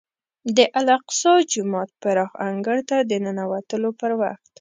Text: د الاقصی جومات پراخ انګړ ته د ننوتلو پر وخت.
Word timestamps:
د 0.55 0.57
الاقصی 0.79 1.33
جومات 1.51 1.89
پراخ 2.01 2.31
انګړ 2.47 2.77
ته 2.89 2.97
د 3.09 3.11
ننوتلو 3.25 3.89
پر 3.99 4.11
وخت. 4.19 4.45